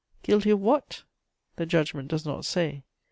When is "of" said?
0.49-0.59